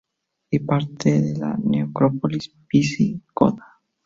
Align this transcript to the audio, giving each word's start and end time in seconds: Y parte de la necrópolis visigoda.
Y 0.49 0.57
parte 0.57 1.21
de 1.21 1.37
la 1.37 1.55
necrópolis 1.63 2.51
visigoda. 2.67 3.83